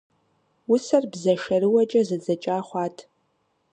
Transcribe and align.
Усэр 0.73 1.03
бзэ 1.11 1.33
шэрыуэкӀэ 1.43 2.01
зэдзэкӀа 2.07 2.57
хъуат. 2.67 2.97